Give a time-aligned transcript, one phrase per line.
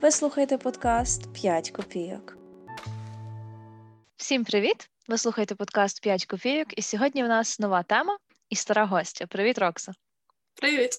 [0.00, 2.36] Ви слухаєте подкаст «5 копійок.
[4.16, 4.90] Всім привіт!
[5.08, 8.18] Ви слухаєте подкаст «5 копійок, і сьогодні в нас нова тема
[8.48, 9.26] і стара гостя.
[9.26, 9.92] Привіт, Рокса.
[10.54, 10.90] Привіт.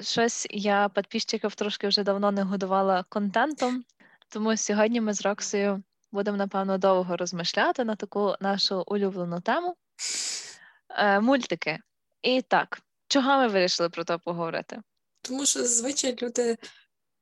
[0.00, 3.84] Щось я підписчиків трошки вже давно не годувала контентом,
[4.28, 5.82] тому сьогодні ми з Роксою
[6.12, 9.76] будемо, напевно, довго розмишляти на таку нашу улюблену тему
[10.90, 11.78] е, мультики.
[12.22, 14.82] І так, чого ми вирішили про це поговорити?
[15.24, 16.42] Тому що зазвичай люди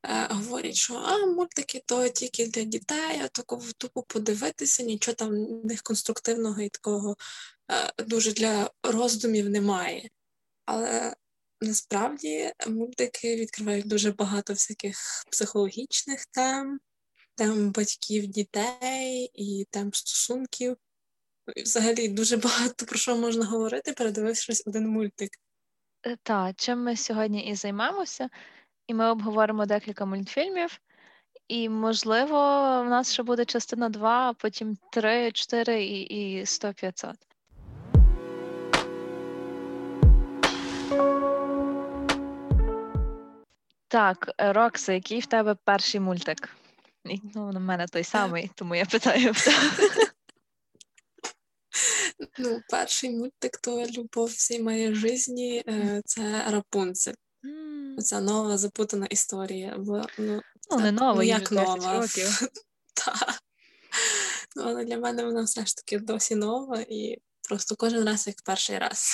[0.02, 5.30] е, говорять, що а, мультики то тільки для дітей, а такого тупо подивитися, нічого там
[5.30, 7.16] в них конструктивного і такого
[7.70, 10.10] е, дуже для роздумів немає.
[10.64, 11.14] Але
[11.60, 16.80] насправді мультики відкривають дуже багато всяких психологічних тем,
[17.34, 20.76] тем батьків дітей і тем стосунків.
[21.56, 25.30] І Взагалі дуже багато про що можна говорити, передивившись один мультик.
[26.06, 28.28] Е, Так, чим ми сьогодні і займемося,
[28.86, 30.80] і ми обговоримо декілька мультфільмів.
[31.48, 32.36] І, можливо,
[32.82, 37.16] в нас ще буде частина 2, а потім 3, 4 і, і 100 500.
[43.88, 46.56] Так, е, Рокса, який в тебе перший мультик?
[47.34, 49.32] Ну, в мене той самий, тому я питаю.
[52.38, 57.14] Ну, перший мультик то Любов всій моєї житті е, це Рапунцель.
[57.98, 59.76] Це нова запутана історія.
[59.78, 62.00] Бо, ну, Ну, не нова, ну, як нова.
[62.00, 62.40] років.
[62.94, 63.14] Та.
[64.56, 68.36] Ну, але для мене вона все ж таки досі нова і просто кожен раз як
[68.44, 69.08] перший раз.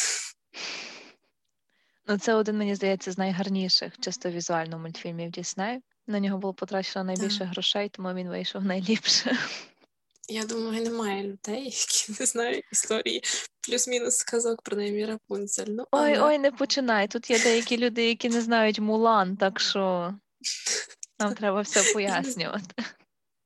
[2.06, 5.80] Ну, це один, мені здається, з найгарніших чисто візуально мультфільмів Дісней.
[6.06, 7.48] На нього було потрачено найбільше Так.
[7.48, 9.38] грошей, тому він вийшов найліпше.
[10.28, 13.22] Я думаю, немає людей, які не знають історії
[13.68, 15.66] плюс-мінус сказок про неї Рапунцель.
[15.68, 16.28] Ну, Ой, але...
[16.28, 17.08] ой, не починай.
[17.08, 20.14] Тут є деякі люди, які не знають Мулан, так що
[21.18, 22.84] нам треба все пояснювати.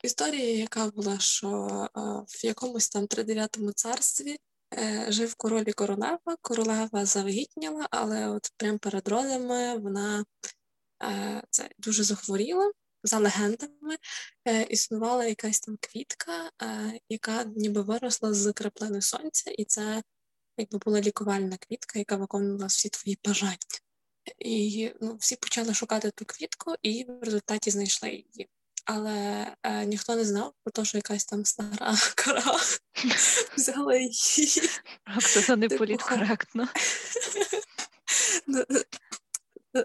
[0.02, 1.48] Історія, яка була, що
[1.96, 4.36] е, в якомусь там тридев'ятому царстві
[4.74, 6.36] е, жив король і королева.
[6.40, 10.24] Королева завагітніла, але от прямо перед родами вона
[11.02, 12.72] е, це дуже захворіла.
[13.04, 13.96] За легендами
[14.48, 20.02] е, існувала якась там квітка, е, яка ніби виросла з краплини сонця, і це
[20.56, 23.56] якби була лікувальна квітка, яка виконувала всі твої бажання.
[24.38, 28.48] І ну, всі почали шукати ту квітку, і в результаті знайшли її.
[28.84, 32.56] Але е, ніхто не знав про те, що якась там стара кара
[33.56, 34.68] взяла її.
[35.46, 36.68] Це не Типу, політкоректно.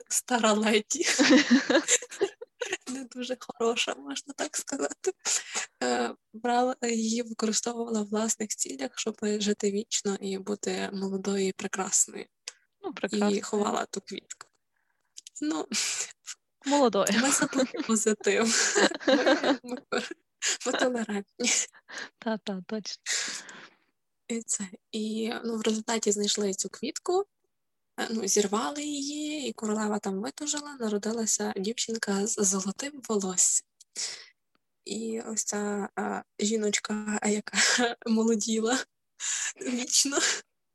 [0.10, 1.06] Стара леді.
[2.88, 5.12] Не дуже хороша, можна так сказати.
[5.84, 12.26] Е, Брала її, використовувала в власних цілях, щоб жити вічно і бути молодою і прекрасною.
[12.82, 13.38] Ну, прекрасно.
[13.38, 14.48] І ховала ту квітку.
[15.42, 15.68] Ну,
[16.66, 17.08] Молодою.
[17.22, 18.78] ми забули позитив.
[20.66, 21.50] Ми, толерантні.
[22.20, 23.04] Та-та, точно.
[24.28, 24.68] І це.
[24.92, 27.26] І ну, в результаті знайшли цю квітку, е,
[28.10, 33.68] ну, зірвали її, і королева там витужила, народилася дівчинка з золотим волоссям.
[34.86, 37.58] І ось ця а, жіночка, яка
[38.08, 38.80] молоділа
[39.62, 40.18] вічно,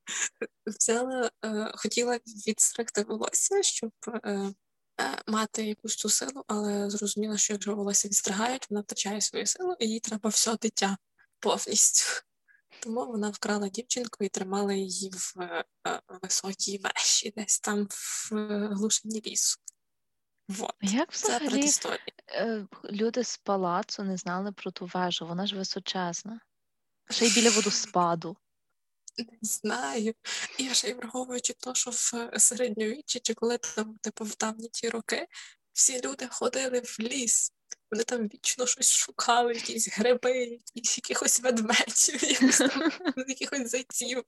[0.66, 2.16] взяла, е, хотіла
[2.46, 3.92] відстригти волосся, щоб
[4.24, 4.30] е,
[5.00, 9.76] е, мати якусь ту силу, але зрозуміла, що якщо волосся відстригають, вона втрачає свою силу,
[9.78, 10.96] і їй треба все дитя
[11.40, 12.22] повністю.
[12.82, 18.30] Тому вона вкрала дівчинку і тримала її в е, е, високій веші, десь там в
[18.34, 19.58] е, глушині лісу.
[20.48, 20.74] Вот.
[20.80, 21.70] Як взагалі
[22.84, 25.26] люди з палацу не знали про ту вежу?
[25.26, 26.40] Вона ж височезна.
[27.10, 28.36] Ще й біля водоспаду.
[29.18, 30.14] Не знаю.
[30.58, 34.88] І ще й враховуючи те, що в середньовіччі, чи коли там, типу, в давні ті
[34.88, 35.26] роки,
[35.72, 37.52] всі люди ходили в ліс.
[37.92, 44.24] Вони там вічно щось шукали, якісь гриби, якісь якихось ведмедів, якихось якихось зайців.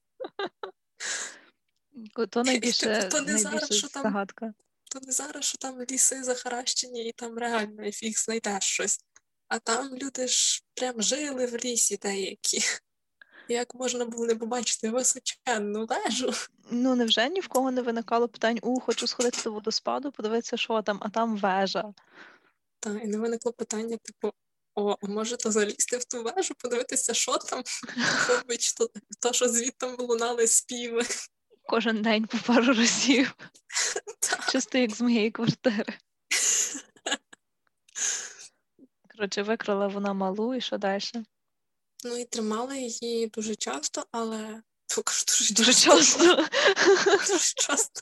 [2.30, 4.54] То найбільше, то не зараз, що там- загадка.
[4.90, 9.00] То не зараз, що там ліси захаращені, і там реально фіг знайдеш щось.
[9.48, 12.60] А там люди ж прям жили в лісі деякі.
[13.48, 16.32] Як можна було не побачити височенну вежу?
[16.70, 20.82] Ну, невже ні в кого не виникало питань, у, хочу сходити до водоспаду, подивитися, що
[20.82, 21.94] там, а там вежа.
[22.84, 24.32] Та, і не виникло питання, типу,
[24.74, 27.62] о, а може то залізти в ту вежу, подивитися, що там,
[27.96, 28.72] враховуючи
[29.20, 31.02] то, що звідти лунали співи.
[31.66, 33.34] Кожен день по пару разів.
[34.20, 34.50] Та.
[34.52, 35.98] Чисто як з моєї квартири.
[39.12, 41.02] Коротше, викрала вона малу і що далі?
[42.04, 44.62] Ну і тримали її дуже часто, але
[44.96, 46.24] дуже, Дуже часто.
[46.24, 46.36] часто.
[47.16, 48.00] Дуже часто.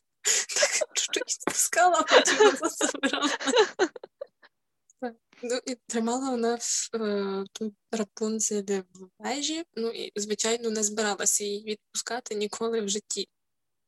[0.54, 3.28] Так чуть-чуть спускала а потім забирала.
[5.42, 11.44] Ну і тримала вона в е, ту Рапунцель в вежі, ну і, звичайно, не збиралася
[11.44, 13.28] її відпускати ніколи в житті.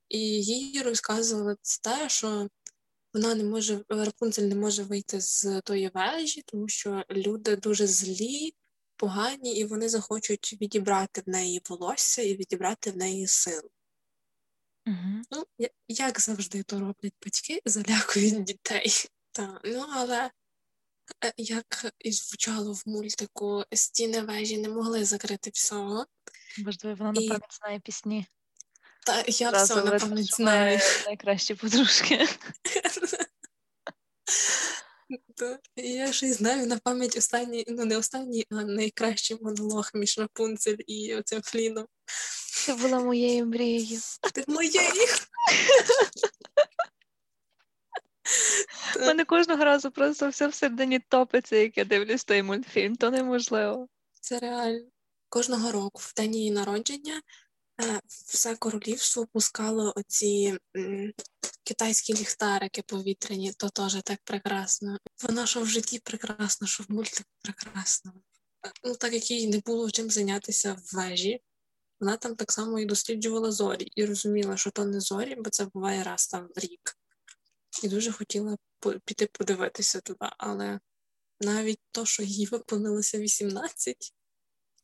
[0.08, 2.48] І їй розказували те, що
[3.14, 8.54] вона не може, Рапунцель не може вийти з тої вежі, тому що люди дуже злі,
[8.96, 13.70] погані, і вони захочуть відібрати в неї волосся і відібрати в неї силу.
[14.86, 15.22] Угу.
[15.30, 18.92] Ну, як завжди то роблять батьки, залякують дітей.
[19.32, 20.30] Та, ну, але
[21.36, 26.06] як і звучало в мультику, стіни вежі не могли закрити всього.
[26.58, 28.26] Можливо, вона І- напевно знає пісні.
[29.06, 30.80] Та я Зразу все напевно знаю.
[31.06, 32.28] найкращі подружки.
[35.76, 40.76] Я ще й знаю на пам'ять останній, ну не останній, а найкращий монолог між Рапунцель
[40.86, 41.86] і оцим Фліном.
[42.66, 44.00] Ти була моєю мрією.
[44.32, 44.90] Ти моєї.
[48.96, 53.88] У мене кожного разу просто все всередині топиться, як я дивлюсь той мультфільм, то неможливо.
[54.20, 54.86] Це реально.
[55.28, 57.22] Кожного року, в день її народження,
[57.80, 60.58] е, все королівство пускало оці
[61.64, 64.98] китайські ліхтарики повітряні, то теж так прекрасно.
[65.22, 68.12] Воно що в житті прекрасно, що в мультику прекрасно.
[68.66, 71.40] Е, Ну, так як їй не було чим зайнятися в вежі,
[72.00, 75.64] вона там так само і досліджувала зорі, і розуміла, що то не зорі, бо це
[75.64, 76.96] буває раз там в рік.
[77.84, 78.56] І дуже хотіла
[79.04, 80.80] піти подивитися туди, але
[81.40, 84.12] навіть то, що їй виповнилося 18,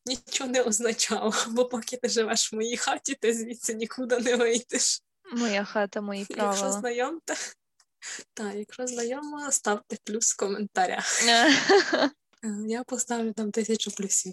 [0.07, 5.03] нічого не означало, бо поки ти живеш в моїй хаті, ти звідси нікуди не вийдеш.
[5.33, 7.35] Моя хата, мої Якщо знайомте,
[8.35, 11.23] так, якщо знайома, ставте плюс в коментарях.
[12.45, 14.33] Е, Я поставлю там тисячу плюсів.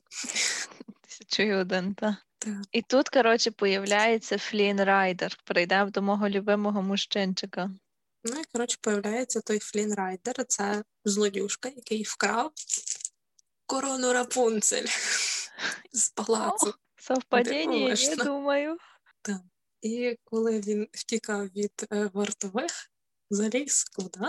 [1.02, 2.18] Тисячу і один, та.
[2.40, 2.54] Так.
[2.72, 5.38] І тут, коротше, появляється Флін Райдер.
[5.44, 7.72] Прийдемо до мого любимого мужчинчика.
[8.30, 12.52] Ну і коротше, появляється той Флін Райдер, це злодюшка, який вкрав
[13.66, 14.88] корону Рапунцель
[15.92, 16.74] з палацу.
[16.96, 18.78] Совпадіння, я думаю.
[19.82, 22.92] І коли він втікав від е, вартових,
[23.30, 24.26] заліз куди?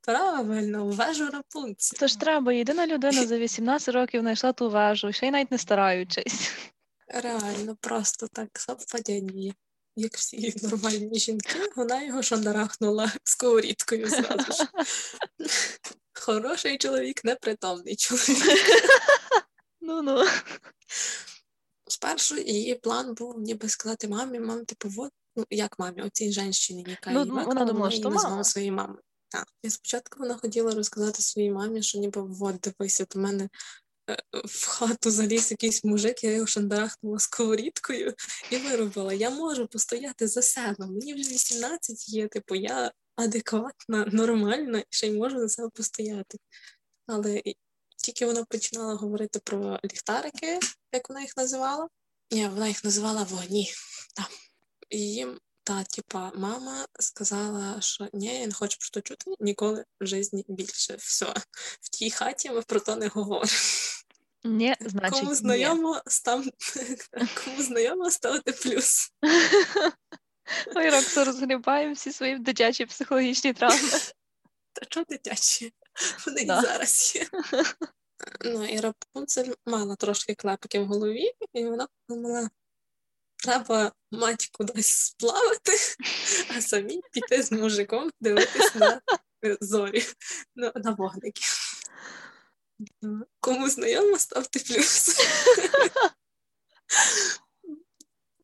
[0.00, 1.96] Правильно, в вежу Рапунцель.
[2.00, 6.52] Тож треба, єдина людина за 18 років знайшла ту вежу, ще й навіть не стараючись.
[7.08, 9.54] Реально, просто так совпадіння.
[9.96, 14.68] Як всі нормальні жінки, вона його шандарахнула сковорідкою зразу ж.
[16.12, 18.44] Хороший чоловік, непритомний чоловік.
[19.80, 20.24] Ну-ну.
[21.88, 26.84] Спершу її план був ніби сказати мамі, мам, типу, вот, ну як мамі, оцій женщині,
[26.88, 29.00] яка Ну, її вона думала, що назвала своєю мамою.
[29.28, 29.46] Так.
[29.62, 33.48] І спочатку вона хотіла розказати своїй мамі, що ніби вот, дивися, до мене
[34.44, 38.14] в хату заліз якийсь мужик, я його шандарахнула сковорідкою
[38.50, 39.12] і виробила.
[39.12, 40.86] Я можу постояти за себе.
[40.86, 46.38] Мені вже 18 є, типу, я адекватна, нормальна і ще й можу за себе постояти.
[47.06, 47.42] Але
[47.96, 50.58] тільки вона починала говорити про ліхтарики,
[50.92, 51.88] як вона їх називала.
[52.30, 53.72] Ні, вона їх називала вогні.
[54.14, 54.30] Так.
[54.90, 60.06] Їм та, типа, мама сказала, що ні, я не хочу про то чути ніколи в
[60.06, 60.96] житті більше.
[60.96, 61.34] Все.
[61.80, 63.50] В тій хаті ми про то не говоримо.
[64.44, 66.44] Ні, значить, Кому знайомо, став...
[67.44, 69.12] Кому знайомо, ставте плюс.
[70.76, 73.90] Ой, Роксо, розгрібаємо всі свої дитячі психологічні травми.
[74.72, 75.72] Та чого дитячі?
[76.26, 76.58] Вони Да.
[76.58, 77.26] і зараз є.
[78.44, 82.50] Ну, і Рапунцель мала трошки клепки в голові, і вона подумала,
[83.46, 85.72] треба мать кудись сплавати,
[86.56, 89.00] а самі піти з мужиком дивитись на
[89.60, 90.02] зорі,
[90.56, 91.42] на, на вогники.
[93.02, 95.16] Ну, Кому знайомо, ставте плюс.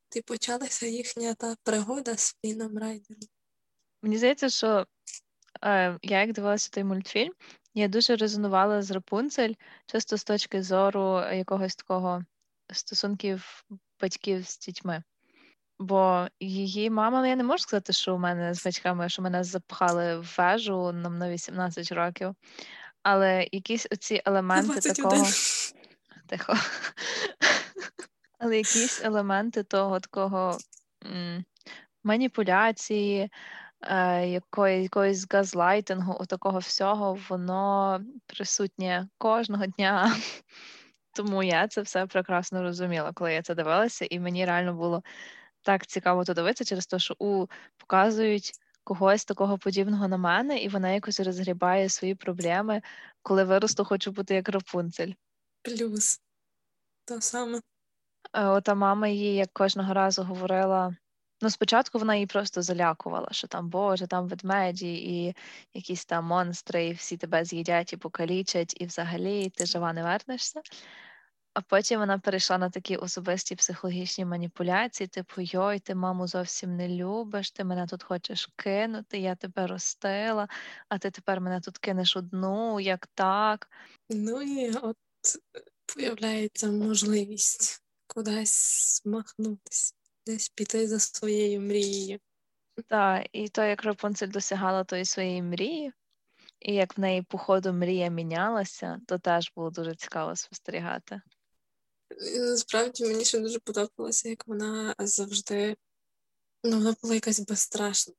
[0.08, 3.22] Ти почалася їхня та пригода з Фіном Райдером.
[4.02, 4.86] Мені здається, що
[5.64, 7.32] е, я як дивилася той мультфільм,
[7.74, 9.54] я дуже резонувала з Рапунцель,
[9.86, 12.24] чисто з точки зору якогось такого
[12.72, 13.64] стосунків
[14.02, 15.02] батьків з дітьми.
[15.78, 19.44] Бо її мама, ну я не можу сказати, що у мене з батьками, що мене
[19.44, 22.34] запхали в вежу нам на 18 років,
[23.02, 24.94] але якісь оці елементи 21.
[24.94, 25.26] такого.
[26.26, 26.54] Тихо.
[28.38, 30.58] Але якісь елементи того такого
[31.04, 31.44] м,
[32.04, 33.30] маніпуляції,
[33.82, 40.16] е, якої, якоїсь газлайтингу, такого всього, воно присутнє кожного дня.
[41.12, 45.02] Тому я це все прекрасно розуміла, коли я це дивилася, і мені реально було
[45.62, 48.52] так цікаво то дивитися через те, що у показують
[48.84, 52.82] когось такого подібного на мене, і вона якось розгрібає свої проблеми,
[53.22, 55.12] коли виросту, хочу бути як Рапунцель.
[55.62, 56.20] Плюс.
[57.04, 57.60] То саме.
[58.32, 60.96] Е, Ота мама їй як кожного разу говорила,
[61.42, 65.36] Ну, спочатку вона її просто залякувала, що там Боже, там ведмеді і
[65.74, 70.60] якісь там монстри, і всі тебе з'їдять і покалічать, і взагалі ти жива не вернешся.
[71.54, 76.88] А потім вона перейшла на такі особисті психологічні маніпуляції, типу, йой, ти маму зовсім не
[76.88, 80.48] любиш, ти мене тут хочеш кинути, я тебе ростила,
[80.88, 83.70] а ти тепер мене тут кинеш одну, як так.
[84.10, 84.96] Ну і от
[85.94, 89.94] появляється можливість кудись махнутися,
[90.26, 92.18] десь піти за своєю мрією.
[92.86, 95.92] Так, і то, як Рапунцель досягала тої своєї мрії,
[96.60, 101.20] і як в неї по ходу мрія мінялася, то теж було дуже цікаво спостерігати.
[102.34, 105.76] І Насправді мені ще дуже подобалося, як вона завжди
[106.64, 108.14] ну, вона була якась безстрашна.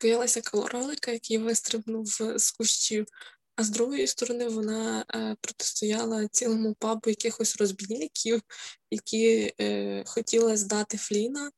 [0.00, 2.06] Боялася кролика, який вистрибнув
[2.36, 3.06] з кущів,
[3.56, 8.42] а з другої сторони вона е, протистояла цілому пабу якихось розбійників,
[8.90, 11.50] які е, хотіли здати Фліна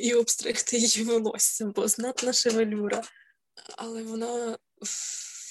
[0.00, 3.02] і обстригти її волосся, бо знатна шевелюра.
[3.76, 4.58] Але вона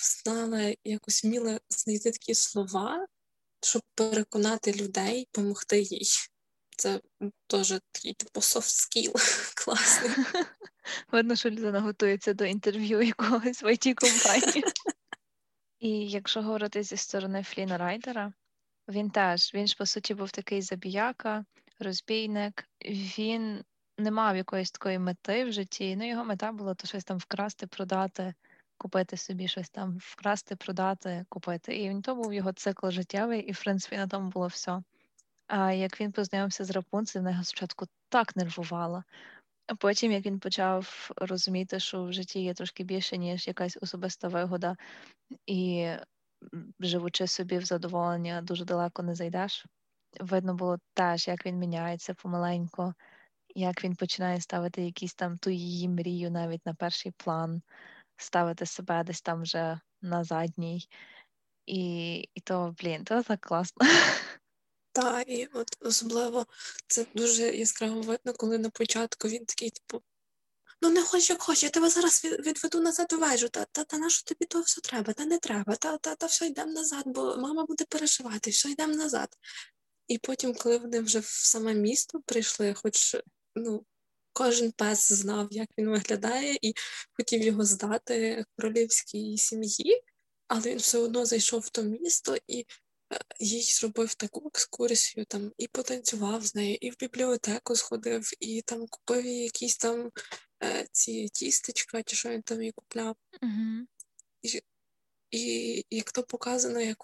[0.03, 3.07] знала якось вміла знайти такі слова,
[3.61, 6.07] щоб переконати людей, допомогти їй.
[6.77, 7.01] Це
[7.47, 9.13] теж такий типу soft skill
[9.65, 10.11] класний.
[11.11, 14.63] Видно, що людина готується до інтерв'ю якогось в it компанії.
[15.79, 18.33] І якщо говорити зі сторони Фліна Райдера,
[18.87, 21.45] він теж, він ж по суті був такий забіяка,
[21.79, 22.69] розбійник.
[23.17, 23.63] Він
[23.97, 25.95] не мав якоїсь такої мети в житті.
[25.95, 28.33] Ну, його мета була то щось там вкрасти, продати,
[28.77, 31.83] купити собі щось там, вкрасти, продати, купити.
[31.83, 34.81] І то був його цикл життєвий, і в принципі на тому було все.
[35.47, 39.03] А як він познайомився з Рапунцель, вона його спочатку так нервувала.
[39.67, 44.27] А потім, як він почав розуміти, що в житті є трошки більше, ніж якась особиста
[44.27, 44.75] вигода,
[45.45, 45.89] і
[46.79, 49.65] живучи собі в задоволення, дуже далеко не зайдеш.
[50.19, 52.93] Видно було теж, як він міняється помаленьку,
[53.55, 57.61] як він починає ставити якісь там ту її мрію навіть на перший план,
[58.17, 60.87] ставити себе десь там вже на задній.
[61.65, 63.87] І, і то, блін, то так класно.
[64.95, 66.45] Та, і от особливо
[66.87, 70.03] це дуже яскраво видно, коли на початку він такий, типу,
[70.81, 73.97] ну не хоч як хоч, я тебе зараз відведу назад у вежу, та, та, та
[73.97, 77.03] на що тобі то все треба, та не треба, та, та, та все йдемо назад,
[77.05, 79.29] бо мама буде переживати, все йдемо назад.
[80.07, 83.15] І потім, коли вони вже в саме місто прийшли, хоч
[83.55, 83.85] ну,
[84.33, 86.73] кожен пес знав, як він виглядає, і
[87.13, 90.01] хотів його здати королівській сім'ї,
[90.47, 92.65] але він все одно зайшов в то місто і
[93.39, 98.87] їй зробив таку екскурсію, там і потанцював з нею, і в бібліотеку сходив, і там
[98.87, 100.11] купив їй якісь там
[100.63, 103.15] е, ці тістечка, чи що він там їй купляв.
[103.41, 103.87] Угу.
[105.31, 106.97] І як то показано, як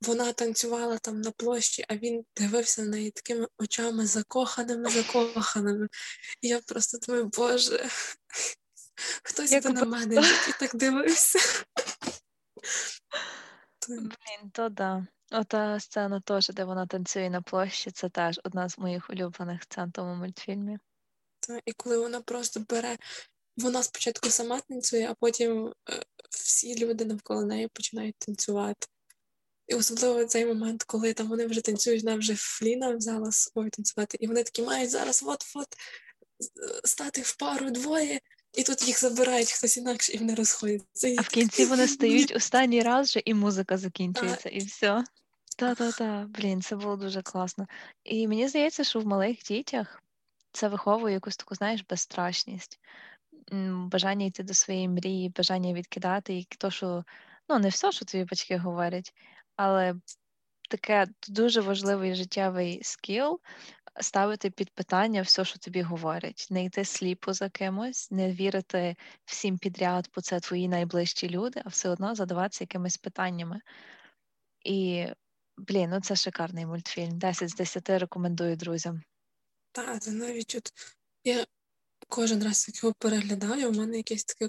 [0.00, 5.88] вона танцювала там на площі, а він дивився на неї такими очами закоханими, закоханими.
[6.40, 7.88] І я просто думаю, Боже,
[9.22, 11.38] хтось Як би на мене житті так дивився.
[13.88, 15.06] Блін, то да.
[15.30, 19.88] Ота сцена теж, де вона танцює на площі, це теж одна з моїх улюблених сцен
[19.88, 20.78] в тому мультфільмі.
[21.40, 22.96] Та, І коли вона просто бере,
[23.56, 28.86] вона спочатку сама танцює, а потім е, всі люди навколо неї починають танцювати.
[29.66, 33.70] І особливо цей момент, коли там вони вже танцюють, вона вже Фліна взяла з собою
[33.70, 35.68] танцювати, і вони такі мають зараз от-от
[36.40, 38.20] е, стати в пару двоє,
[38.52, 41.14] і тут їх забирають хтось інакше, і вони розходяться.
[41.18, 45.04] А в кінці вони стають останній раз вже і музика закінчується, і все.
[45.58, 47.66] Та-та-та, блін, це було дуже класно.
[48.04, 50.02] І мені здається, що в малих дітях
[50.52, 52.80] це виховує якусь таку, знаєш, безстрашність,
[53.72, 57.04] бажання йти до своєї мрії, бажання відкидати і то, що
[57.48, 59.14] ну не все, що тобі батьки говорять,
[59.56, 59.94] але
[60.70, 63.40] таке дуже важливий життєвий скіл
[64.00, 69.58] ставити під питання все, що тобі говорять, не йти сліпо за кимось, не вірити всім
[69.58, 73.60] підряд, бо це твої найближчі люди, а все одно задаватися якимись питаннями.
[74.64, 75.06] І,
[75.58, 77.18] блін, ну це шикарний мультфільм.
[77.18, 79.02] 10 з 10 рекомендую друзям.
[79.72, 80.72] Та, це навіть от
[81.24, 81.46] я
[82.08, 84.48] кожен раз, як його переглядаю, у мене якесь таке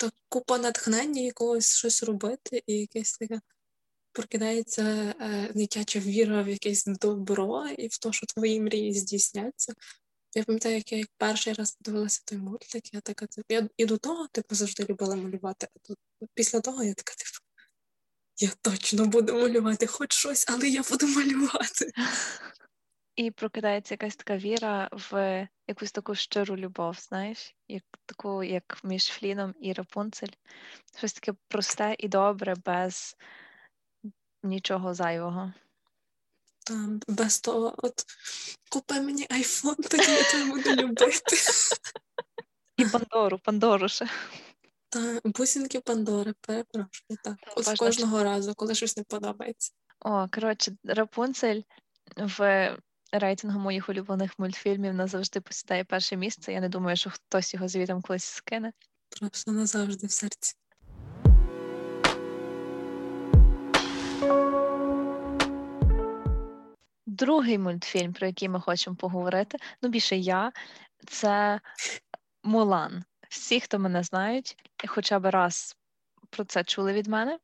[0.00, 3.40] та купа натхнення якогось щось робити, і якесь таке
[4.12, 4.82] прокидається
[5.20, 9.74] е, дитяча віра в якесь добро і в те, що твої мрії здійсняться.
[10.34, 13.86] Я пам'ятаю, як я як перший раз подивилася той мультик, я така, типу, я і
[13.86, 15.98] до того типу завжди любила малювати, а тут
[16.34, 17.35] після того я така, типу,
[18.38, 21.92] я точно буду малювати хоч щось, але я буду малювати.
[23.16, 29.04] І прокидається якась така віра в якусь таку щиру любов, знаєш, як таку, як між
[29.04, 30.32] Фліном і Рапунцель.
[30.98, 33.16] Щось таке просте і добре, без
[34.42, 35.52] нічого зайвого.
[36.66, 38.04] Там без того, от
[38.70, 41.36] купи мені айфон, тоді я тебе буду любити.
[42.76, 44.08] І Пандору, Пандору ще.
[44.96, 46.88] Та бусинки Пандори, перепрошую.
[47.24, 49.72] Так, Та, от важно кожного разу, коли щось не подобається.
[50.00, 51.60] О, коротше, Рапунцель
[52.16, 52.70] в
[53.12, 56.52] рейтингу моїх улюблених мультфільмів назавжди посідає перше місце.
[56.52, 58.72] Я не думаю, що хтось його звітом колись скине.
[59.20, 60.54] Просто назавжди в серці.
[67.06, 70.52] Другий мультфільм, про який ми хочемо поговорити, ну більше я,
[71.06, 71.60] це
[72.42, 73.04] Мулан.
[73.28, 74.56] Всі, хто мене знають,
[74.86, 75.76] хоча б раз
[76.30, 77.38] про це чули від мене.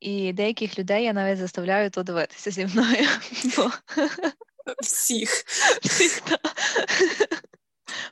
[0.00, 3.08] І деяких людей я навіть заставляю то дивитися зі мною.
[3.56, 3.70] Бо
[4.80, 5.30] Всіх.
[5.82, 6.38] всіх, та.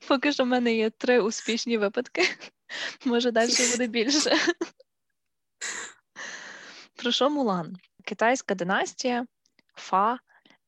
[0.09, 2.23] Поки що в мене є три успішні випадки.
[3.05, 4.39] Може, далі буде більше.
[6.97, 7.77] Про що Мулан?
[8.05, 9.27] Китайська династія
[9.75, 10.15] Фа,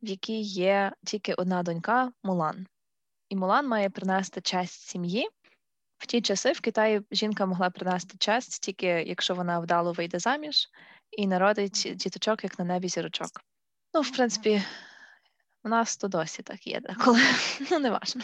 [0.02, 2.66] в якій є тільки одна донька Мулан.
[3.28, 5.28] І Мулан має принести честь сім'ї.
[5.98, 10.68] В ті часи в Китаї жінка могла принести честь тільки якщо вона вдало вийде заміж
[11.10, 13.30] і народить діточок, як на небі зірочок.
[13.94, 14.62] Ну, в принципі,
[15.64, 17.20] у нас то досі так є деколи,
[17.70, 18.22] ну не важно.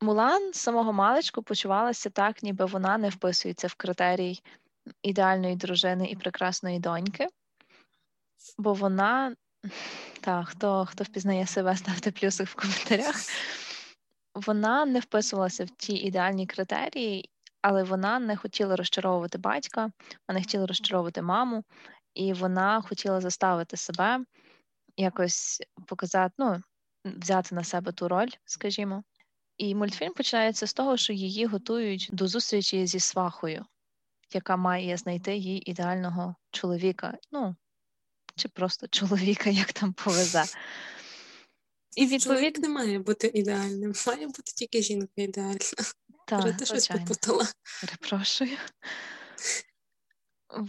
[0.00, 4.40] Мулан з самого маличку почувалася так, ніби вона не вписується в критерій
[5.02, 7.26] ідеальної дружини і прекрасної доньки,
[8.58, 9.36] бо вона,
[10.20, 13.16] так, хто, хто впізнає себе, ставте плюси в коментарях.
[14.34, 17.30] Вона не вписувалася в ті ідеальні критерії,
[17.62, 19.80] але вона не хотіла розчаровувати батька,
[20.28, 21.64] вона не хотіла розчаровувати маму,
[22.14, 24.24] і вона хотіла заставити себе
[24.96, 26.62] якось показати, ну,
[27.04, 29.04] взяти на себе ту роль, скажімо.
[29.56, 33.64] І мультфільм починається з того, що її готують до зустрічі зі свахою,
[34.34, 37.18] яка має знайти їй ідеального чоловіка.
[37.32, 37.56] Ну,
[38.36, 40.44] чи просто чоловіка, як там повезе.
[41.96, 45.58] І Чоловік відповідь, не має бути ідеальним, має бути тільки жінка ідеальна.
[46.26, 47.46] так, Та, ти щось попутала.
[47.80, 48.56] Перепрошую.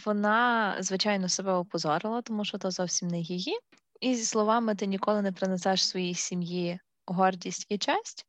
[0.05, 3.60] Вона, звичайно, себе опозорила, тому що то зовсім не її.
[3.99, 8.26] І зі словами ти ніколи не принесеш своїй сім'ї гордість і честь.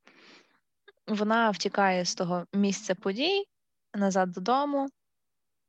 [1.07, 3.45] Вона втікає з того місця подій
[3.95, 4.89] назад додому.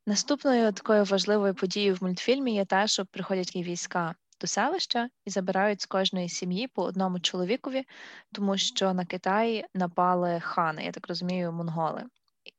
[0.07, 5.29] Наступною такою важливою подією в мультфільмі є те, що приходять і війська до селища і
[5.29, 7.83] забирають з кожної сім'ї по одному чоловікові,
[8.31, 12.03] тому що на Китай напали хани, я так розумію, монголи.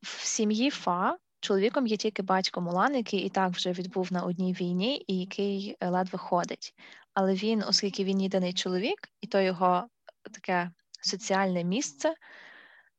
[0.02, 4.52] В сім'ї Фа чоловіком є тільки батько Мулан, який і так вже відбув на одній
[4.52, 6.74] війні, і який е, ледве ходить.
[7.14, 9.88] Але він, оскільки він єдиний чоловік, і то його
[10.32, 12.14] таке соціальне місце,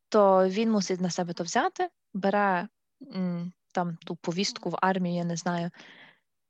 [0.08, 2.68] то він мусить на себе то взяти, бере
[3.72, 5.70] там ту повістку в армію, я не знаю,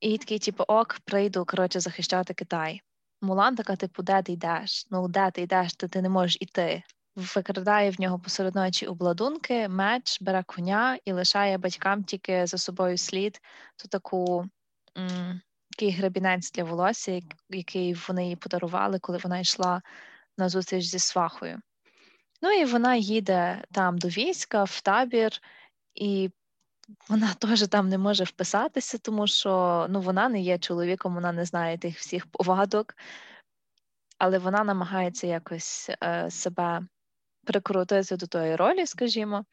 [0.01, 2.83] і такий, типу, ок, прийду, коротше, захищати Китай.
[3.23, 4.87] Мулан така, типу, де ти йдеш?
[4.91, 6.83] Ну, де ти йдеш, то ти не можеш іти.
[7.17, 12.99] Викрадає в нього посеред ночі обладунки, меч, бере коня і лишає батькам тільки за собою
[12.99, 13.41] слід
[13.77, 14.47] ту таку
[14.99, 19.83] м, такий гребінець для волосся, який вони їй подарували, коли вона йшла
[20.39, 21.61] на зустріч зі свахою.
[22.43, 25.31] Ну і вона їде там до війська, в табір,
[25.95, 26.31] і
[27.09, 31.44] вона теж там не може вписатися, тому що ну, вона не є чоловіком, вона не
[31.44, 32.94] знає тих всіх повадок,
[34.18, 36.83] але вона намагається якось е, себе
[37.44, 39.44] прикрутити до тої ролі, скажімо.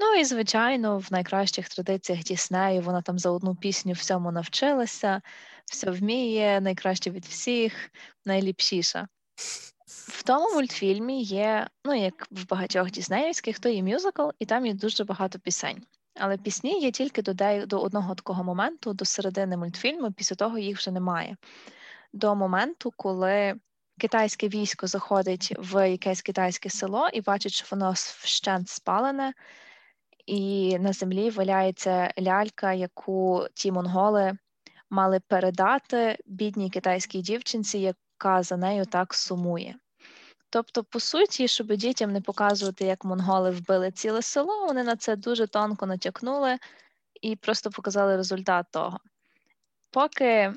[0.00, 5.22] Ну і, звичайно, в найкращих традиціях Діснею вона там за одну пісню всьому навчилася,
[5.64, 7.90] все вміє, найкраще від всіх,
[8.24, 9.08] найліпшіша.
[9.86, 14.74] В тому мультфільмі є, ну як в багатьох діснеївських, то є мюзикл, і там є
[14.74, 15.82] дуже багато пісень.
[16.18, 17.34] Але пісні є тільки до,
[17.66, 21.36] до одного такого моменту, до середини мультфільму, після того їх вже немає.
[22.12, 23.54] До моменту, коли
[23.98, 29.32] китайське військо заходить в якесь китайське село і бачить, що воно вщент спалене,
[30.26, 34.38] і на землі валяється лялька, яку ті монголи
[34.90, 39.74] мали передати бідній китайській дівчинці, яка за нею так сумує.
[40.50, 45.16] Тобто, по суті, щоб дітям не показувати, як монголи вбили ціле село, вони на це
[45.16, 46.58] дуже тонко натякнули
[47.20, 48.98] і просто показали результат того.
[49.90, 50.54] Поки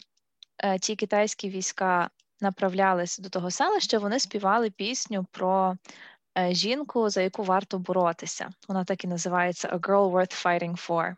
[0.57, 2.09] е, ті китайські війська
[2.41, 5.77] направлялися до того селища, вони співали пісню про
[6.37, 8.49] е, жінку, за яку варто боротися.
[8.67, 11.15] Вона так і називається A Girl Worth Fighting For.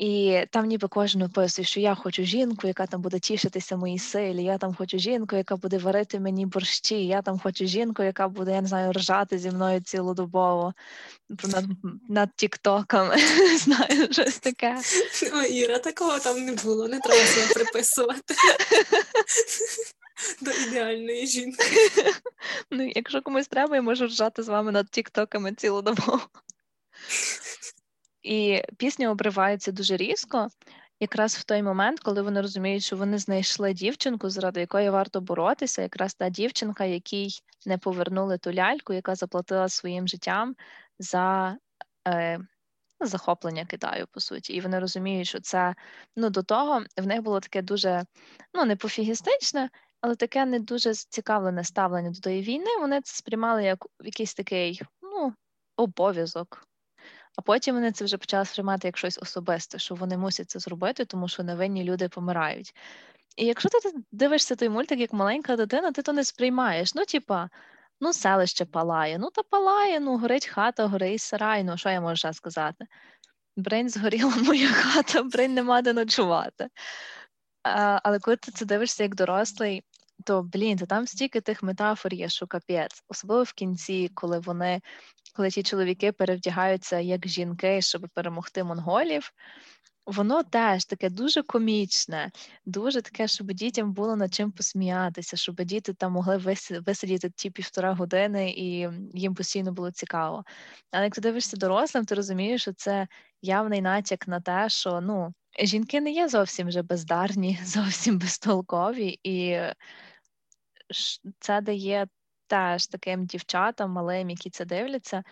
[0.00, 4.44] І там ніби кожен описує, що я хочу жінку, яка там буде тішитися моїй силі,
[4.44, 8.52] я там хочу жінку, яка буде варити мені борщі, я там хочу жінку, яка буде,
[8.52, 10.74] я не знаю, ржати зі мною цілодобово
[11.28, 11.64] над,
[12.08, 13.08] над тіктоком.
[13.08, 14.80] Не знаю, щось таке.
[15.32, 18.34] О, Іра, такого там не було, не треба себе приписувати.
[20.40, 21.64] до ідеальної жінки.
[22.70, 26.20] Ну, якщо комусь треба, я можу ржати з вами над тіктоками цілодобово.
[28.22, 30.48] І пісня обривається дуже різко,
[31.00, 35.82] якраз в той момент, коли вони розуміють, що вони знайшли дівчинку, заради якої варто боротися,
[35.82, 37.28] якраз та дівчинка, якій
[37.66, 40.54] не повернули ту ляльку, яка заплатила своїм життям
[40.98, 41.56] за
[42.08, 42.40] е,
[43.00, 44.52] захоплення Китаю, по суті.
[44.52, 45.74] І вони розуміють, що це
[46.16, 48.04] ну, до того в них було таке дуже
[48.54, 52.76] ну, не пофігістичне, але таке не дуже цікавлене ставлення до тої війни.
[52.80, 55.34] Вони це сприймали як якийсь такий ну,
[55.76, 56.69] обов'язок.
[57.36, 61.04] А потім вони це вже почали сприймати як щось особисте, що вони мусять це зробити,
[61.04, 62.74] тому що невинні люди помирають.
[63.36, 63.78] І якщо ти
[64.12, 66.94] дивишся той мультик як маленька дитина, ти то не сприймаєш.
[66.94, 67.48] Ну, типа,
[68.00, 72.32] ну, селище палає, ну та палає, ну, горить хата, горить сарай, ну що я можу
[72.32, 72.86] сказати?
[73.56, 76.68] Бринь згоріла моя хата, бринь нема де ночувати.
[77.62, 79.84] А, Але коли ти це дивишся як дорослий,
[80.24, 84.80] то блін, то там стільки тих метафор є, що капець, особливо в кінці, коли вони,
[85.34, 89.32] коли ті чоловіки перевдягаються як жінки, щоб перемогти монголів.
[90.06, 92.30] Воно теж таке дуже комічне,
[92.66, 96.56] дуже таке, щоб дітям було над чим посміятися, щоб діти там могли
[96.86, 100.44] висидіти ті півтора години і їм постійно було цікаво.
[100.90, 103.08] Але як ти дивишся дорослим, ти розумієш, що це
[103.42, 109.58] явний натяк на те, що ну, жінки не є зовсім вже бездарні, зовсім безтолкові, і
[111.38, 112.08] це дає
[112.46, 115.22] теж таким дівчатам малим, які це дивляться,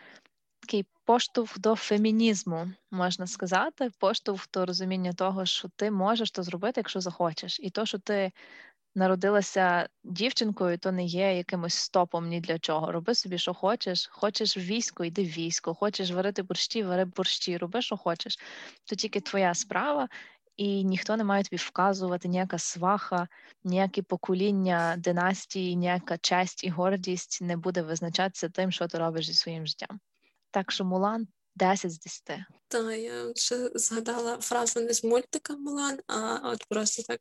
[0.60, 6.80] такий поштовх до фемінізму, можна сказати, поштовх до розуміння того, що ти можеш то зробити,
[6.80, 7.60] якщо захочеш.
[7.60, 8.32] І то, що ти
[8.94, 12.92] народилася дівчинкою, то не є якимось стопом ні для чого.
[12.92, 14.06] Роби собі, що хочеш.
[14.06, 18.38] Хочеш в військо, йди в військо, хочеш варити борщі, вари борщі, роби, що хочеш.
[18.84, 20.08] То тільки твоя справа,
[20.58, 23.28] і ніхто не має тобі вказувати ніяка сваха,
[23.64, 29.34] ніяке покоління династії, ніяка честь і гордість не буде визначатися тим, що ти робиш зі
[29.34, 30.00] своїм життям.
[30.50, 32.40] Так що Мулан 10 з 10.
[32.68, 37.20] Так, я ще згадала фразу не з мультика Мулан, а от просто так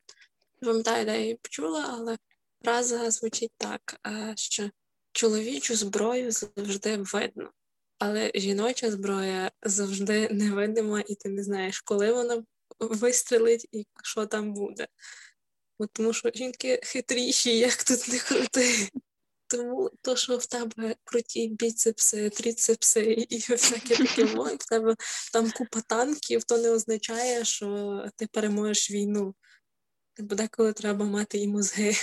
[0.61, 2.17] пам'ятаю, де я її почула, але
[2.63, 3.99] фраза звучить так,
[4.35, 4.69] що
[5.11, 7.51] чоловічу зброю завжди видно,
[7.99, 12.43] але жіноча зброя завжди невидима, і ти не знаєш, коли вона
[12.79, 14.87] вистрелить і що там буде.
[15.79, 18.89] От Тому що жінки хитріші, як тут не крути.
[19.47, 24.95] Тому то, що в тебе круті біцепси, тріцепси і всяке таке, в тебе
[25.33, 29.35] там купа танків, то не означає, що ти переможеш війну.
[30.19, 31.93] Бо деколи треба мати і мозги.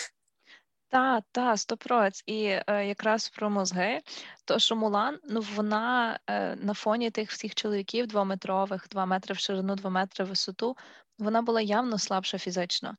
[0.94, 2.22] Так, та, сто проц.
[2.26, 4.00] І е, якраз про мозги,
[4.44, 9.38] то що Мулан, ну вона е, на фоні тих всіх чоловіків двометрових, два метри в
[9.38, 10.76] ширину, два метри в висоту,
[11.18, 12.96] вона була явно слабша фізично,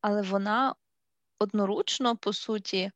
[0.00, 0.74] але вона
[1.38, 2.90] одноручно, по суті,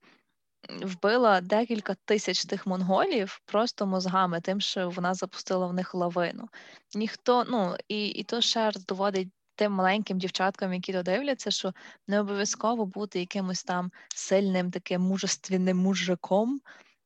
[0.82, 6.48] вбила декілька тисяч тих монголів просто мозгами, тим, що вона запустила в них лавину.
[6.94, 9.28] Ніхто, ну і і то ще раз доводить
[9.60, 11.72] тим маленьким дівчаткам, які додивляться, що
[12.08, 16.60] не обов'язково бути якимось там сильним, таким мужественним мужиком,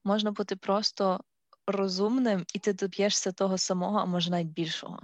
[0.05, 1.21] можна бути просто
[1.67, 5.01] розумним, і ти доб'єшся того самого, а може навіть більшого.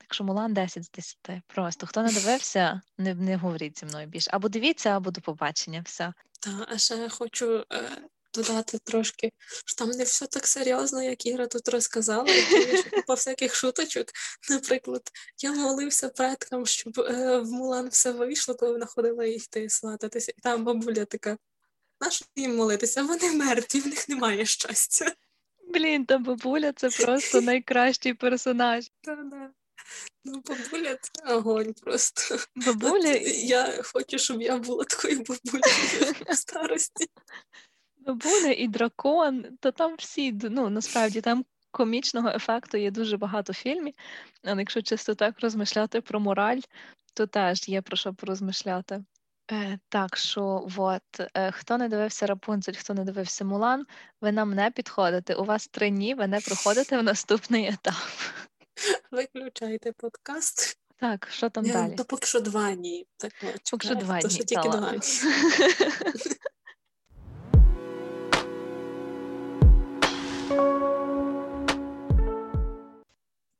[0.00, 1.18] Так що Мулан 10 з 10.
[1.46, 4.30] Просто хто не дивився, не не говоріть зі мною більше.
[4.32, 5.82] Або дивіться, або до побачення.
[5.86, 6.12] Все.
[6.40, 7.88] Так, а ще хочу е,
[8.34, 9.32] додати трошки,
[9.66, 14.06] що там не все так серйозно, як Іра тут розказала, і купа всяких шуточок.
[14.50, 15.10] Наприклад,
[15.42, 20.32] я молився предкам, щоб е, в Мулан все вийшло, коли вона ходила йти свататися.
[20.36, 21.38] І там бабуля така.
[22.00, 23.02] Нащо їм молитися?
[23.02, 25.12] Вони мертві, в них немає щастя.
[25.68, 28.90] Блін, та бабуля це просто найкращий персонаж.
[29.00, 29.50] Та-да.
[30.24, 32.38] Ну, бабуля це огонь просто.
[32.56, 33.10] Бабуля...
[33.10, 37.06] От я хочу, щоб я була такою бабулею в старості.
[38.06, 43.94] Бабуля і дракон, то там всі, ну насправді там комічного ефекту є дуже багато фільмів,
[44.44, 46.60] але якщо чисто так розмишляти про мораль,
[47.14, 49.04] то теж є про що порозмишляти.
[49.52, 51.02] Е, Так що, от,
[51.34, 53.86] е, хто не дивився Рапунцель, хто не дивився Мулан,
[54.20, 55.34] ви нам не підходите.
[55.34, 57.94] У вас три дні, ви не проходите в наступний етап.
[59.10, 60.78] Виключайте подкаст.
[60.96, 61.94] Так, що там Я, далі?
[61.94, 63.06] То поки що два дні.
[63.16, 63.32] Так,
[63.70, 64.22] Поки що два дні.
[64.22, 64.94] То що тільки два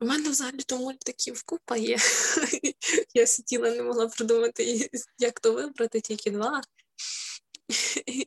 [0.00, 1.96] У мене взагалі то мультиків купа є.
[3.14, 6.62] Я сиділа, не могла придумати, як то вибрати, тільки два.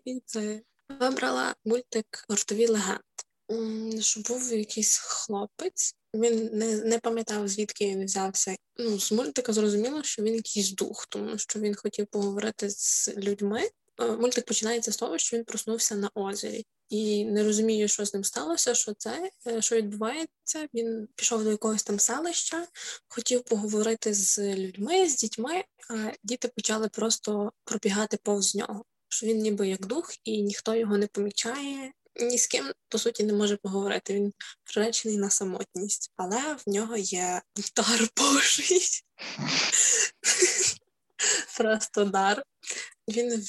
[0.06, 4.02] І це вибрала мультик Гортові легенди.
[4.02, 8.56] Що був якийсь хлопець, він не не пам'ятав, звідки він взявся.
[8.78, 13.70] Ну, З мультика зрозуміло, що він якийсь дух, тому що він хотів поговорити з людьми,
[14.00, 18.24] мультик починається з того, що він проснувся на озері і не розуміє, що з ним
[18.24, 20.68] сталося, що це, е, що відбувається.
[20.74, 22.68] Він пішов до якогось там селища,
[23.08, 28.86] хотів поговорити з людьми, з дітьми, а діти почали просто пробігати повз нього.
[29.10, 33.24] Що він ніби як дух, і ніхто його не помічає, ні з ким по суті
[33.24, 34.14] не може поговорити.
[34.14, 34.34] Він
[34.64, 37.42] приречений на самотність, але в нього є
[37.76, 38.82] дар Божий.
[41.58, 42.44] Просто дар.
[43.08, 43.46] Він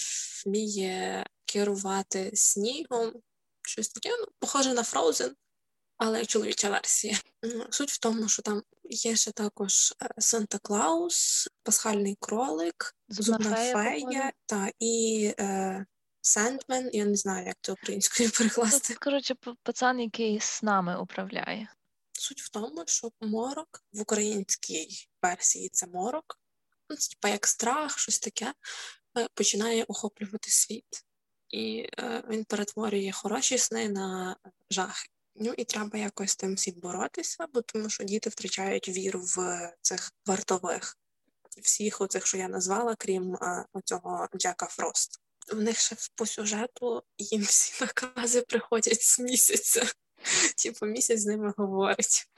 [0.47, 3.13] вміє керувати снігом,
[3.63, 5.31] щось таке, ну, похоже на Frozen,
[5.97, 7.19] але чоловіча версія.
[7.71, 14.33] Суть в тому, що там є ще також Санта Клаус, пасхальний кролик, Зубна фея, фея,
[14.47, 15.87] та і е,
[16.21, 18.95] Сендмен, я не знаю, як це українською перекласти.
[18.95, 21.69] Коротше, пацан, який снами управляє.
[22.13, 26.41] Суть в тому, що морок в українській версії це морок,
[26.91, 28.53] ну, це типа як страх, щось таке, е,
[29.35, 31.05] починає охоплювати світ.
[31.51, 34.37] І е, він перетворює хороші сни на
[34.71, 35.09] жахи.
[35.35, 39.71] Ну і треба якось з тим всім боротися, бо тому що діти втрачають віру в
[39.83, 40.97] цих вартових,
[41.63, 45.21] всіх оцих, що я назвала, крім е, оцього Джека Фрост.
[45.53, 49.87] В них ще по сюжету їм всі накази приходять з місяця.
[50.63, 52.29] Типу, місяць з ними говорить.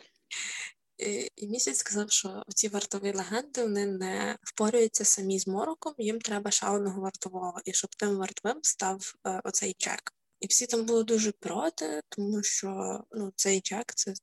[1.00, 6.20] І, і місяць сказав, що ці вартові легенди вони не впорюються самі з мороком, їм
[6.20, 10.12] треба ще одного вартового, і щоб тим вартовим став е, оцей Джек.
[10.40, 14.14] І всі там були дуже проти, тому що ну, цей Джек це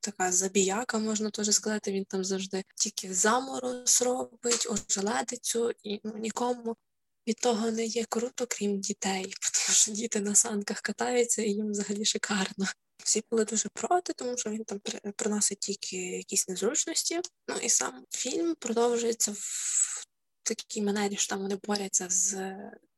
[0.00, 1.92] така забіяка, можна теж сказати.
[1.92, 6.76] Він там завжди тільки замороз робить, ожеледицю, і ну, нікому
[7.26, 11.70] від того не є круто, крім дітей, тому що діти на санках катаються і їм
[11.70, 12.66] взагалі шикарно.
[13.04, 17.20] Всі були дуже проти, тому що він там при- приносить тільки якісь незручності.
[17.48, 20.06] Ну і сам фільм продовжується в
[20.42, 22.52] такій манері, що там вони борються з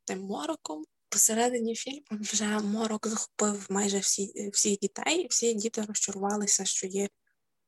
[0.05, 0.85] тим мороком.
[1.09, 7.09] Посередині фільму вже морок захопив майже всі, всіх дітей, і всі діти розчарувалися, що є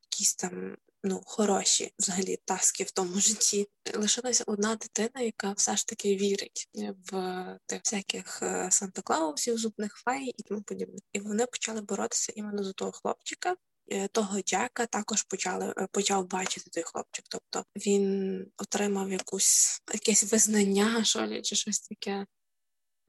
[0.02, 3.68] якісь там ну, хороші взагалі таски в тому житті.
[3.94, 6.68] Лишилася одна дитина, яка все ж таки вірить
[7.10, 10.98] в тих всяких е, Санта-Клаусів, зубних фей і тому подібне.
[11.12, 13.56] І вони почали боротися іменно за того хлопчика.
[13.90, 17.24] Е, Того Джека також почали е, почав бачити той хлопчик.
[17.28, 22.26] Тобто він отримав якусь якесь визнання, що чи щось таке.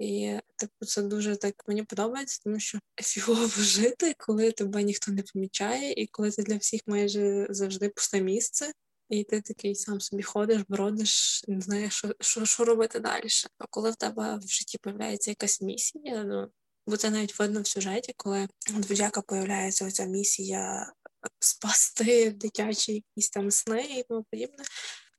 [0.04, 5.24] І типу, це дуже так мені подобається, тому що фігово жити, коли тебе ніхто не
[5.34, 8.72] помічає, і коли ти для всіх майже завжди пусте місце,
[9.10, 13.28] і ти такий сам собі ходиш, бродиш, не знаєш, що, що, що робити далі.
[13.58, 16.52] А коли в тебе в житті появляється якась місія, ну
[16.88, 20.94] бо це навіть видно в сюжеті, коли от в появляється оця місія
[21.40, 24.64] спасти дитячі якісь там сни і тому подібне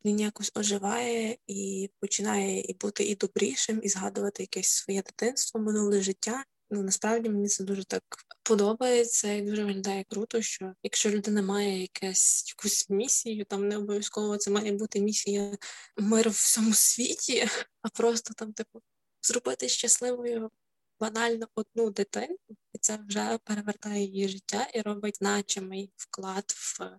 [0.05, 6.03] він якось оживає і починає і бути і добрішим, і згадувати якесь своє дитинство, минуле
[6.03, 6.45] життя.
[6.71, 8.03] Ну насправді мені це дуже так
[8.43, 14.37] подобається і дуже виглядає круто, що якщо людина має якесь якусь місію, там не обов'язково
[14.37, 15.59] це має бути місія
[15.97, 17.49] мир в всьому світі,
[17.83, 18.83] а просто там, типу,
[19.23, 20.51] зробити щасливою
[21.01, 22.37] банально одну дитину,
[22.73, 26.99] і це вже перевертає її життя і робить значимий вклад в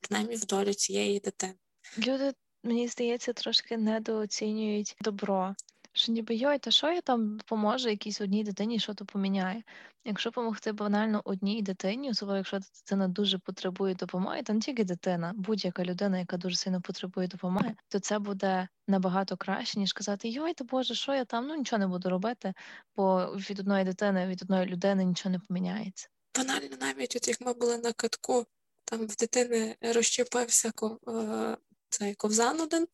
[0.00, 1.54] принаймні в долю цієї дитини.
[1.98, 5.54] Люди, мені здається, трошки недооцінюють добро.
[5.94, 9.62] Що ніби йой, та що я там поможу якійсь одній дитині, що то поміняє.
[10.04, 15.32] Якщо допомогти банально одній дитині, особливо якщо дитина дуже потребує допомоги, та не тільки дитина,
[15.36, 20.54] будь-яка людина, яка дуже сильно потребує допомоги, то це буде набагато краще, ніж казати Йой,
[20.54, 21.46] та Боже, що я там?
[21.46, 22.54] Ну нічого не буду робити,
[22.96, 26.08] бо від одної дитини, від одної людини нічого не поміняється.
[26.36, 28.46] Банально навіть от як ми були на катку,
[28.84, 31.56] там в дитини розщепився ков- е,
[31.92, 32.86] цей ковзан один.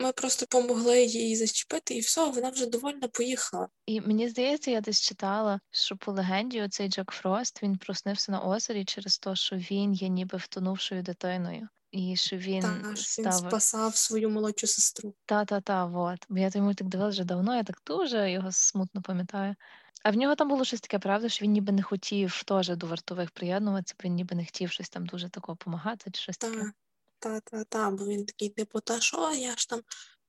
[0.00, 3.68] Ми просто помогли їй зачепити, і все, вона вже довольно поїхала.
[3.86, 8.40] І мені здається, я десь читала, що по легенді оцей Джек Фрост він проснився на
[8.40, 13.32] озері через те, що він є ніби втонувшою дитиною, і що він Та ж він
[13.32, 15.14] спасав свою молодшу сестру.
[15.26, 16.26] та-та-та, вот.
[16.28, 19.54] Бо я той мультик дивилася вже давно, я так дуже його смутно пам'ятаю.
[20.02, 22.86] А в нього там було щось таке, правда, що він ніби не хотів теж до
[22.86, 26.72] вартових приєднуватися, він ніби не хотів щось там дуже такого допомагати чи щось таке.
[27.18, 29.82] Та, та, та, бо він такий, типу, та що, я ж там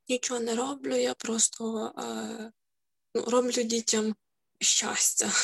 [0.08, 2.52] нічого не роблю, я просто е,
[3.14, 4.14] ну, роблю дітям
[4.60, 5.30] щастя.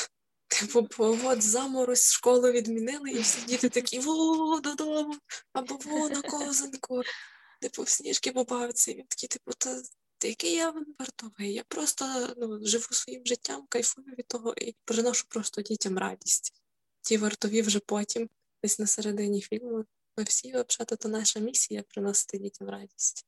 [0.49, 5.15] Типу, бо от заморозь школу відмінили, і всі діти такі во додому,
[5.53, 7.01] або во на ковзанку,
[7.61, 8.91] типу, в сніжки побавиться.
[8.91, 11.53] І він такий, типу, та який я вартовий?
[11.53, 16.53] Я просто ну, живу своїм життям, кайфую від того і приношу просто дітям радість.
[17.01, 18.29] Ті вартові вже потім,
[18.63, 19.85] десь на середині фільму,
[20.17, 23.25] ми всі, взагалі, то наша місія приносити дітям радість.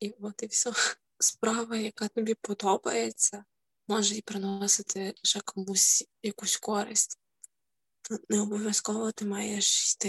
[0.00, 0.72] І от і все.
[1.18, 3.44] справа, яка тобі подобається,
[3.88, 7.18] може і приносити ще комусь якусь користь.
[8.28, 10.08] Не обов'язково ти маєш йти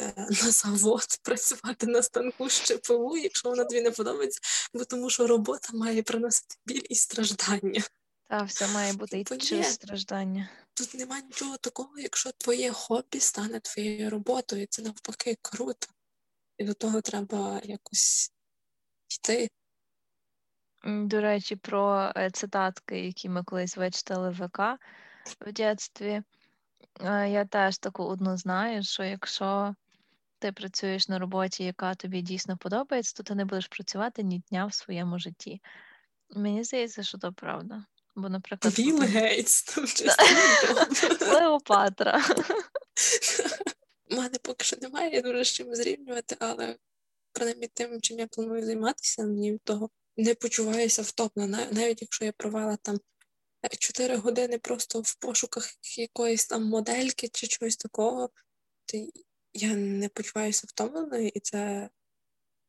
[0.00, 4.40] е, на завод, працювати на станку з ЧПУ, якщо вона тобі не подобається,
[4.74, 7.82] бо тому що робота має приносити біль і страждання.
[8.28, 10.48] Та все має бути йти Типу, через страждання.
[10.74, 15.86] Тут нема нічого такого, якщо твоє хобі стане твоєю роботою, це навпаки круто.
[16.58, 18.32] І до того треба якось
[19.08, 19.48] йти.
[20.84, 24.58] До речі, про е, цитатки, які ми колись вичитали в ВК
[25.40, 26.22] в дитинстві.
[27.00, 29.74] Е, Я теж таку одну знаю, що якщо
[30.38, 34.66] ти працюєш на роботі, яка тобі дійсно подобається, то ти не будеш працювати ні дня
[34.66, 35.60] в своєму житті.
[36.30, 37.84] Мені здається, що то правда.
[38.16, 40.16] Бо, наприклад, Білл Гейтс, там щось.
[41.18, 42.24] Клеопатра.
[44.10, 46.76] У мене поки що немає, я дуже з чим зрівнювати, але
[47.32, 51.68] принаймні тим, чим я планую займатися, мені від того не почуваюся втомлена.
[51.72, 53.00] Навіть якщо я провела там
[53.78, 58.30] 4 години просто в пошуках якоїсь там модельки чи чогось такого,
[58.86, 58.98] то
[59.52, 61.90] я не почуваюся втомленою, і це,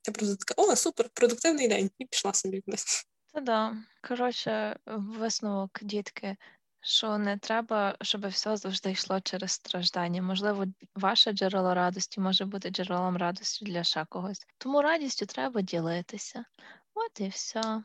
[0.01, 3.07] це просто така, о, супер, продуктивний день, і пішла собі кудись.
[3.35, 3.75] Та да.
[4.07, 6.35] Коротше, висновок, дітки,
[6.81, 10.21] що не треба, щоб все завжди йшло через страждання.
[10.21, 14.47] Можливо, ваше джерело радості може бути джерелом радості для ще когось.
[14.57, 16.45] Тому радістю треба ділитися.
[16.93, 17.83] От і все.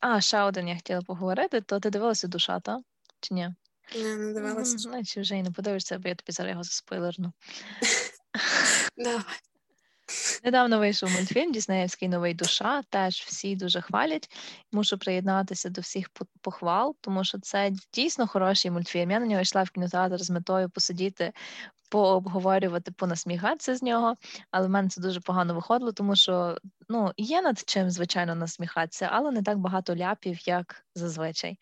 [0.00, 2.82] А, ще один я хотіла поговорити, то ти дивилася душа, та?
[3.20, 3.54] Чи ні?
[3.96, 4.78] Не, не дивилася.
[4.78, 7.32] Значить, вже і не подивишся, бо я тобі зараз його заспойлерну.
[8.96, 9.24] Давай.
[10.44, 12.82] Недавно вийшов мультфільм Діснеївський новий душа.
[12.82, 14.30] Теж всі дуже хвалять.
[14.72, 19.10] Мушу приєднатися до всіх похвал, тому що це дійсно хороший мультфільм.
[19.10, 21.32] Я на нього йшла в кінотеатр з метою посидіти,
[21.88, 24.16] пообговорювати, понасміхатися з нього.
[24.50, 29.08] Але в мене це дуже погано виходило, тому що ну, є над чим, звичайно, насміхатися,
[29.12, 31.58] але не так багато ляпів, як зазвичай.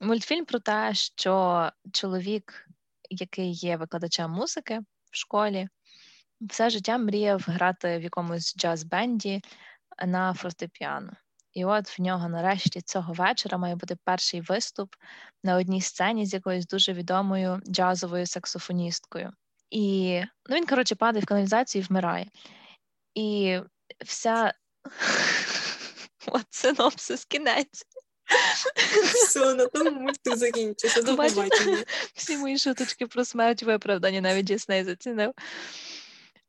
[0.00, 2.68] Мультфільм про те, що чоловік,
[3.10, 5.68] який є викладачем музики в школі,
[6.40, 9.44] все життя мріяв грати в якомусь джаз-бенді
[10.06, 11.12] на фортепіано.
[11.52, 14.94] І от в нього нарешті цього вечора має бути перший виступ
[15.44, 19.32] на одній сцені з якоюсь дуже відомою джазовою саксофоністкою.
[19.70, 22.26] І ну, він, коротше, падає в каналізацію і вмирає.
[23.14, 23.58] І
[24.04, 24.54] вся
[26.26, 27.86] от синопсис кінець.
[29.14, 31.02] Все, на тому мультик закінчився.
[31.02, 31.84] До побачення.
[32.14, 35.32] Всі мої шуточки про смерть виправдані, навіть Дісней зацінив.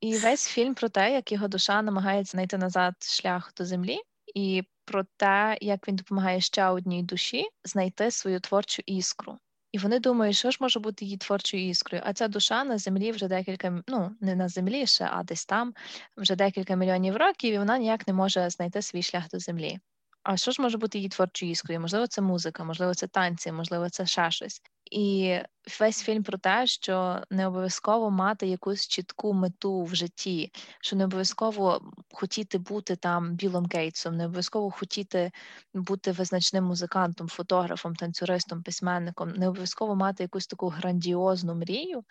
[0.01, 3.99] І весь фільм про те, як його душа намагається знайти назад шлях до землі,
[4.35, 9.37] і про те, як він допомагає ще одній душі знайти свою творчу іскру.
[9.71, 12.03] І вони думають, що ж може бути її творчою іскрою.
[12.05, 15.73] А ця душа на землі вже декілька, ну не на землі ще, а десь там
[16.17, 19.79] вже декілька мільйонів років, і вона ніяк не може знайти свій шлях до землі.
[20.23, 21.81] А що ж може бути її творчою іскрою?
[21.81, 24.61] Можливо, це музика, можливо, це танці, можливо, це ще щось.
[24.91, 25.39] І
[25.79, 31.05] весь фільм про те, що не обов'язково мати якусь чітку мету в житті, що не
[31.05, 35.31] обов'язково хотіти бути там Білом Гейтсом, не обов'язково хотіти
[35.73, 42.03] бути визначним музикантом, фотографом, танцюристом, письменником, не обов'язково мати якусь таку грандіозну мрію.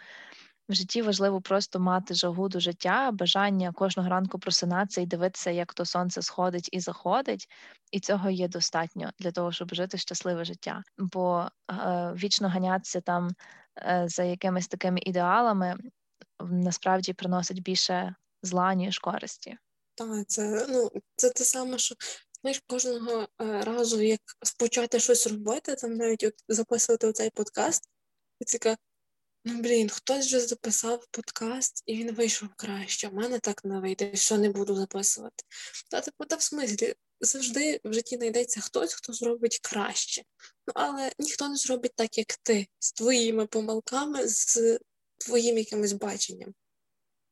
[0.68, 5.74] В житті важливо просто мати жагу до життя, бажання кожного ранку просинатися і дивитися, як
[5.74, 7.48] то сонце сходить і заходить,
[7.90, 10.83] і цього є достатньо для того, щоб жити щасливе життя.
[10.98, 11.74] Бо е,
[12.16, 13.31] вічно ганятися там
[13.79, 15.76] е, за якимись такими ідеалами
[16.40, 19.57] насправді приносить більше зла, ніж користі.
[19.94, 21.94] Так, це, ну, це те саме, що
[22.40, 24.20] знаєш, кожного е, разу, як
[24.59, 27.88] почати щось робити, там навіть от записувати оцей подкаст,
[28.52, 28.76] така,
[29.46, 33.09] ну блін, хтось вже записав подкаст, і він вийшов краще.
[33.09, 35.44] У мене так не вийде, що не буду записувати.
[35.90, 40.22] Та типу, та в смислі, завжди в житті знайдеться хтось, хто зробить краще.
[40.66, 44.78] Ну, але ніхто не зробить так, як ти, з твоїми помилками, з
[45.18, 46.54] твоїм якимось баченням.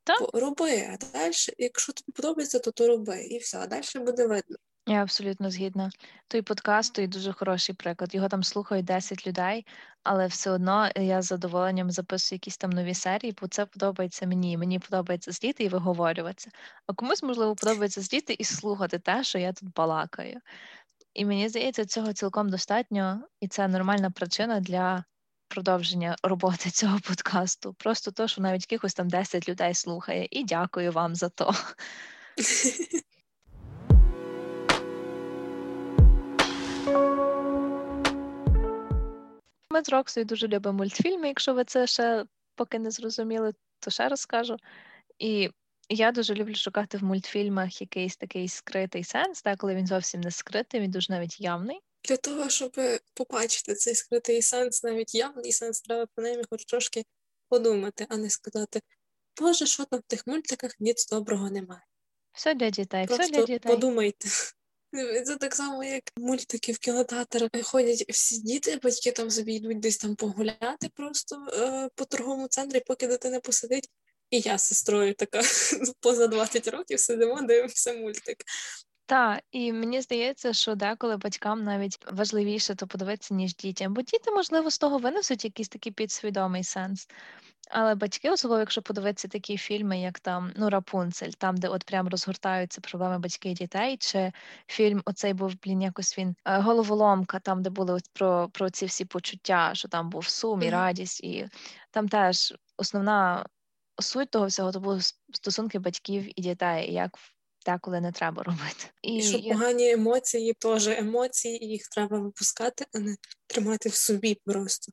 [0.05, 0.31] Так.
[0.33, 3.25] Роби, а далі, якщо тобі подобається, то то роби.
[3.25, 4.57] І все, а далі буде видно.
[4.87, 5.91] Я абсолютно згідна.
[6.29, 8.15] Той подкаст той дуже хороший приклад.
[8.15, 9.67] Його там слухають 10 людей,
[10.03, 14.57] але все одно я з задоволенням записую якісь там нові серії, бо це подобається мені.
[14.57, 16.51] Мені подобається зліти і виговорюватися.
[16.87, 20.41] А комусь, можливо, подобається зліти і слухати те, що я тут балакаю.
[21.15, 25.05] І мені здається, цього цілком достатньо, і це нормальна причина для
[25.49, 27.75] продовження роботи цього подкасту.
[27.75, 31.55] Просто то, що навіть якихось там 10 людей слухає, і дякую вам за то.
[39.75, 41.29] Ми з Роксою дуже любимо мультфільми.
[41.29, 44.57] Якщо ви це ще поки не зрозуміли, то ще раз скажу.
[45.19, 45.51] І
[45.89, 50.31] Я дуже люблю шукати в мультфільмах якийсь такий скритий сенс, так, коли він зовсім не
[50.31, 51.81] скритий, він дуже навіть явний.
[52.09, 52.81] Для того, щоб
[53.15, 57.05] побачити цей скритий сенс, навіть явний сенс, треба принаймні хоч трошки
[57.49, 58.81] подумати, а не сказати,
[59.41, 61.83] Боже, що там в тих мультиках ніц доброго немає.
[62.33, 63.73] Все для дітей, все для дітей.
[63.75, 64.29] подумайте.
[65.25, 69.97] Це так само, як мультики в кінотеатр ходять всі діти, батьки там собі йдуть десь
[69.97, 73.89] там погуляти просто е, по торговому центрі, поки дитина посидить.
[74.31, 75.41] І я з сестрою така
[76.01, 78.45] поза 20 років сидимо, дивимося мультик.
[79.07, 84.31] Так, і мені здається, що деколи батькам навіть важливіше то подивитися, ніж дітям, бо діти,
[84.31, 87.09] можливо, з того винесуть якийсь такий підсвідомий сенс.
[87.71, 92.09] Але батьки, особливо, якщо подивитися такі фільми, як там ну Рапунцель, там, де от прям
[92.09, 94.33] розгортаються проблеми батьків і дітей, чи
[94.67, 98.87] фільм оцей був блін, якось він е, головоломка, там, де були от про, про ці
[98.87, 101.49] всі почуття, що там був сум і радість, і
[101.91, 103.47] там теж основна
[104.01, 105.01] суть того всього то були
[105.33, 107.35] стосунки батьків і дітей, і як в-
[107.67, 108.87] деколи не треба робити.
[109.03, 113.95] І що я- погані емоції теж емоції, і їх треба випускати, а не тримати в
[113.95, 114.93] собі просто.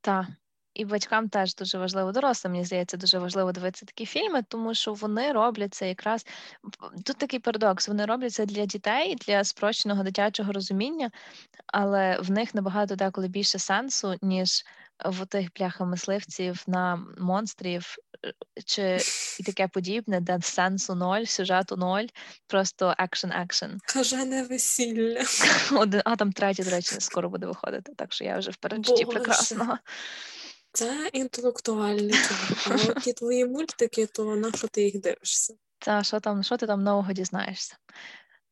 [0.00, 0.26] Так.
[0.74, 4.92] І батькам теж дуже важливо, дорослим, мені здається, дуже важливо дивитися такі фільми, тому що
[4.92, 6.26] вони роблять це якраз
[7.04, 7.88] тут такий парадокс.
[7.88, 11.10] Вони роблять це для дітей, для спрощеного дитячого розуміння,
[11.66, 14.64] але в них набагато деколи більше сенсу, ніж
[15.04, 17.96] в тих бляха мисливців на монстрів
[18.66, 18.98] чи
[19.40, 22.06] і таке подібне, де сенсу ноль, сюжету ноль,
[22.46, 23.78] просто екшен екшен.
[23.86, 25.22] Кажене весілля.
[25.72, 29.04] Один, а там третій, до речі, скоро буде виходити, так що я вже в передчутті
[29.04, 29.18] Боже.
[29.18, 29.78] прекрасного.
[30.72, 32.76] Це інтелектуальне кіно.
[32.86, 35.54] А от ті твої мультики, то на що ти їх дивишся?
[35.78, 37.76] Та що там, що ти там нового дізнаєшся?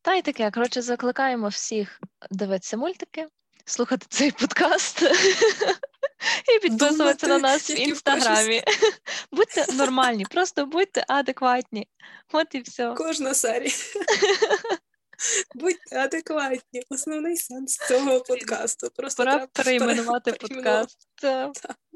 [0.01, 1.99] Та й таке, коротше, закликаємо всіх
[2.31, 3.27] дивитися мультики,
[3.65, 5.01] слухати цей подкаст
[6.55, 8.63] і підписуватися на нас в інстаграмі.
[9.31, 11.87] Будьте нормальні, просто будьте адекватні.
[12.33, 12.93] От і все.
[12.97, 13.73] Кожна серія.
[15.55, 16.83] Будьте адекватні.
[16.89, 18.89] Основний сенс цього подкасту.
[18.95, 21.07] Просто Пора перейменувати подкаст.
[21.15, 21.51] Так.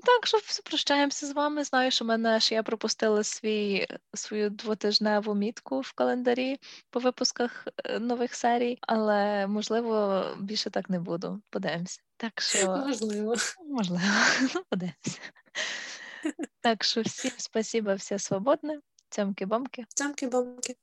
[0.06, 1.64] Так, що все, прощаємося з вами.
[1.64, 6.60] Знаю, що мене ж я пропустила свій, свою двотижневу мітку в календарі
[6.90, 11.42] по випусках е, нових серій, але можливо більше так не буду.
[11.50, 12.00] Подивимося.
[12.18, 13.36] Так що Можливо.
[13.68, 14.04] можливо,
[14.56, 15.20] ну, подивимося.
[16.62, 18.80] Так що всім спасіба, все свободне.
[19.10, 19.86] Цьомки-бомки.
[19.96, 20.74] Цямки-бомки.